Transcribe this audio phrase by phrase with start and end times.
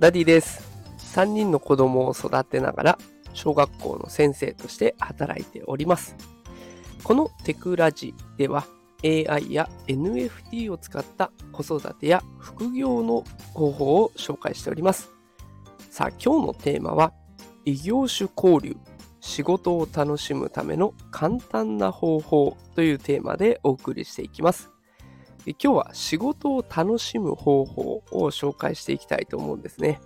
[0.00, 0.66] ダディです。
[1.14, 2.98] 3人の子供を育てながら、
[3.34, 6.16] 小学校の先生として働いております。
[7.04, 8.64] このテクラジでは、
[9.04, 15.10] AI や NFT を使った子育てや副業の方法を紹介しております。
[15.90, 17.12] さあ、今日のテーマは、
[17.66, 18.78] 異業種交流、
[19.20, 24.70] 仕事を楽しむための簡単な方法というテーマでお送りしていきます。
[25.46, 30.00] 今日は仕事を楽しむ方法を紹介していきたいと思うんですね。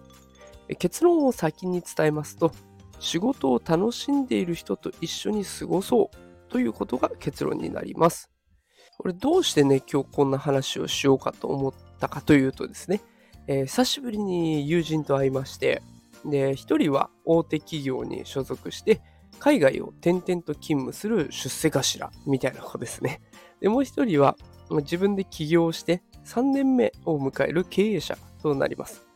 [0.79, 2.53] 結論を先に伝えますと、
[3.01, 8.31] 仕事を楽しんでいる人と一緒に過ごそうということが結論になります。
[8.97, 13.01] これどうしてね、今日こんな話をしようかと思ったかというとですね、
[13.49, 15.83] えー、久しぶりに友人と会いまして、
[16.25, 19.03] で、一人は大手企業に所属して、
[19.41, 23.21] 海外を転々と勤務する出世頭みたいな子ですね。
[23.61, 24.37] で、もう一人は
[24.71, 29.07] 自分で起業して3年目を迎える経営者となります。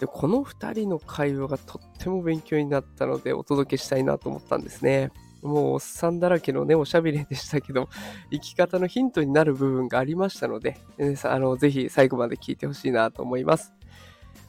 [0.00, 5.10] で、この2人の会話がとっても勉強になったのでお届けしたいなと思ったんですね。
[5.42, 7.88] もうおっさんだらけのね、おしゃべりでしたけど、
[8.30, 10.78] 生き方のヒントになる部分がありましたので、
[11.24, 13.72] あのぜひ最後まで聞いてほしいなと思います。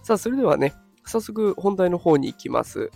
[0.04, 0.74] さあ、それではね、
[1.06, 2.92] 早速本題の方に行きます。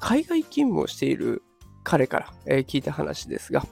[0.00, 1.42] 海外勤務をしている
[1.84, 3.64] 彼から、えー、聞いた話ですが、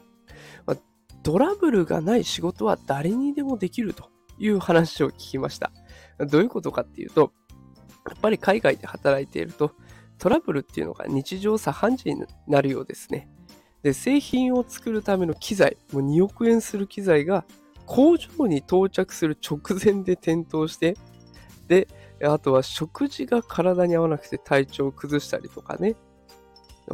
[1.20, 5.72] まあ、ドラブルがない仕事は誰にでもできるという話を聞きました。
[6.18, 7.32] どういうことかっていうと、
[8.08, 9.72] やっぱり海外で働いていると、
[10.18, 13.28] トラブルっていうのが日常茶飯事になるようですね。
[13.82, 17.44] で、製品を作るための機材、もう2億円する機材が
[17.86, 20.96] 工場に到着する直前で転倒して、
[21.66, 21.88] で、
[22.22, 25.96] あとは食事が体に合わなくて体調を崩したりとかね。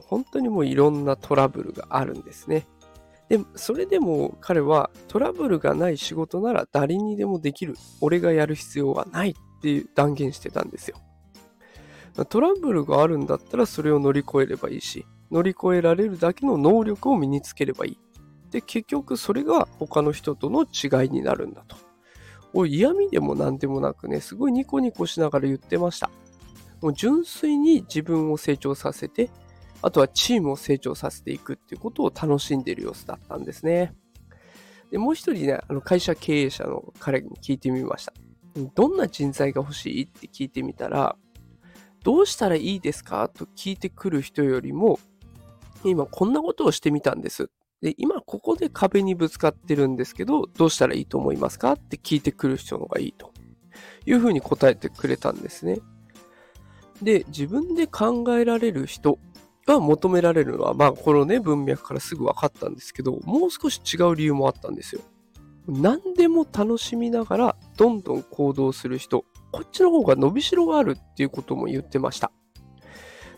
[0.06, 2.66] 本当にもういろんなトラブルがあるんですね。
[3.28, 7.74] で、それでも彼はトラブルがない仕事なら誰にでもできる。
[8.00, 10.98] 俺がやる必要はないって断言してたんですよ。
[12.28, 17.98] トラブルがあるんだったらそれを乗り越えればいいし、乗り越えられるだけの能力を身につければいい。
[18.50, 21.76] で、結局それが他の人との違いになるんだと。
[22.54, 26.10] お嫌味でも何でもなくね、すごいニコニコしながら言ってました。
[26.80, 29.30] もう純粋に自分を成長させて、
[29.82, 33.94] あとはチームを成長させていくっていうことを楽しんでいる様子だったんですね。
[34.90, 38.12] で、もう一人ね、あの会社経営者の彼に聞いてみました。
[38.74, 41.16] どんな人材が欲しいって聞いてみたら、
[42.02, 44.98] どうしたらいいですかと聞いてくる人よりも、
[45.84, 47.50] 今こんなことをしてみたんです。
[47.82, 53.32] で、今ここで壁にぶつかってるんですけど、どうしたらいいと思いますかって聞いてくる人の方がいいと
[54.06, 55.80] いうふうに答えてくれたんですね。
[57.02, 59.18] で、自分で考えられる人
[59.66, 65.02] が求められるのは、まあ、このね、文脈からすぐ分かったんですけど、もう少し違う理由もあったんですよ。
[65.68, 72.30] 何でも楽しみながら、どんどん行動する人、こっちの方が伸びしろがあるっていうことも言ってました。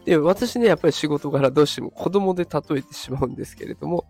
[0.04, 4.04] で、私ね、やっぱり仕事柄どうしても子供で例えてしまうんですけれども、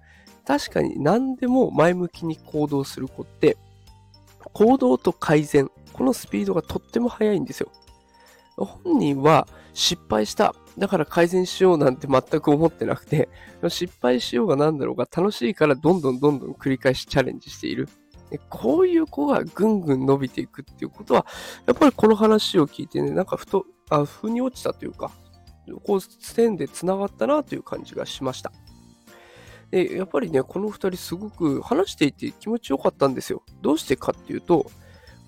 [0.45, 3.57] 確かに何でも前向きに行動する子って、
[4.53, 7.71] 行動と改善、このスピードがとっても速いんですよ。
[8.57, 9.47] 本人は
[9.79, 10.57] 失敗した。
[10.77, 13.29] だから改善しようなんて全く思ってなくて、
[13.69, 17.89] 失敗しようが何だろうが楽しいからどんどんどんどん繰り返しチャレンジしている。
[18.51, 21.25] こういう子がぐんぐん伸びていくっていうことは、
[21.67, 25.13] やっぱりこの話を聞いてね、なんかふと、あ、腑に落ちたというか、
[25.85, 28.51] こう、線で繋がったなという感じがしました。
[29.71, 33.45] で、やっぱりね、この二人すごく話していて気持ちよかったんですよ。
[33.63, 34.69] どうしてかっていうと、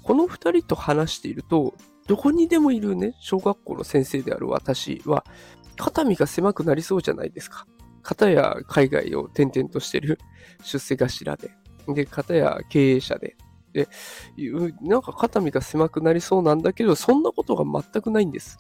[0.03, 1.75] この二人と話していると、
[2.06, 5.25] どこにでもいるね、小学校の先生である私は、
[5.77, 7.66] 肩身が狭くなりそうじゃないですか。
[8.03, 10.19] 片や海外を転々としてる
[10.65, 11.50] 出世頭で、
[11.89, 13.37] で、片や経営者で、
[13.72, 13.89] で、
[14.81, 18.59] なんか肩身が狭くなりそうなんだけど、そんなことが全くないんです。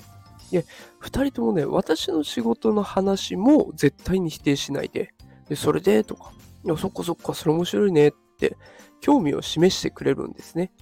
[0.50, 0.64] で、
[0.98, 5.14] 二人ともね、私の仕事の話も絶対に否定しないで、
[5.48, 6.32] で、それでとか、
[6.64, 8.56] いや、そっかそっか、それ面白いねって
[9.00, 10.72] 興味を示してくれるんですね。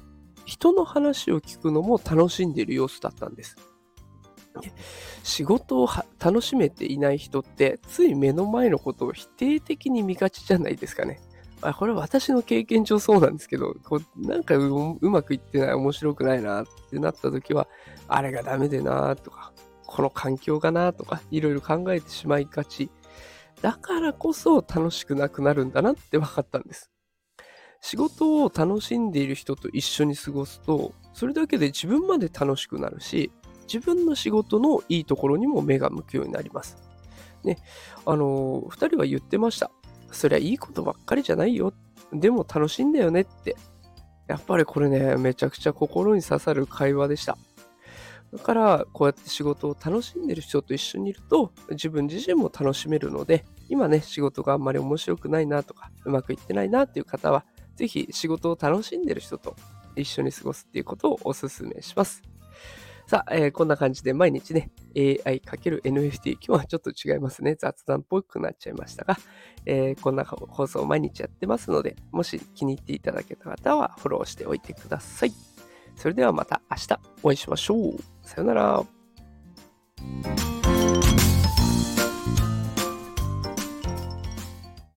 [0.49, 3.57] 人の話を聞くのも楽しんでいる様子だったんです。
[5.23, 11.21] 仕事を楽しめていない人って、つい目の前のことを否定的に見がちじゃないですかね。
[11.61, 17.69] あこれは私の経験上そうなんですけど、こうなんかうまくいってない、面白くないなってなった時は、
[18.09, 19.53] あれがダメでなとか、
[19.87, 22.91] この環境がなとか、いろいろ考えてしまいがち。
[23.61, 26.91] だからこそ楽しくなくなるんだなって分かったんです。
[27.81, 33.31] 仕事を楽しんでいる人と一緒に過ごすと、それだけで自分まで楽しくなるし、
[33.73, 36.77] 自分の仕事のいいところにも目が向くようになります。
[37.45, 37.59] ね、
[38.05, 39.71] あのー、二人は言ってました。
[40.11, 41.73] そりゃいいことばっかりじゃないよ。
[42.13, 43.57] でも楽しいんだよねって。
[44.27, 47.39] やっぱりこれね、めちゃくちゃ心に刺さる会話でした。
[48.33, 57.47] だから、こうやって仕事を楽しんでる人と一緒にいると、自分自身も楽しめるので、今ね、仕事があんまり面白くないなとか、うまくいってないなっていう方は、
[57.79, 59.55] ぜひ仕事を楽しんでる人と
[59.95, 62.23] 一緒に過ごすっていうことをお勧めします。
[63.07, 67.55] さあ、えーこんな感じで毎日ね、AI×NFT、今日はちょっと違いますね。
[67.55, 69.17] 雑談っぽくなっちゃいましたが、
[69.65, 75.33] えーこんな放送を毎日やってますので、もし気に入っていただけた方はフォローしておいてください。
[75.95, 77.95] それではまた明日お会いしましょう。
[78.23, 78.85] さよなら。